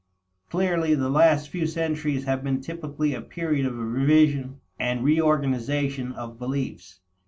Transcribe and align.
Clearly 0.49 0.95
the 0.95 1.11
last 1.11 1.49
few 1.49 1.67
centuries 1.67 2.23
have 2.23 2.43
been 2.43 2.59
typically 2.59 3.13
a 3.13 3.21
period 3.21 3.67
of 3.67 3.77
revision 3.77 4.59
and 4.79 5.03
reorganization 5.03 6.11
of 6.13 6.39
beliefs. 6.39 7.01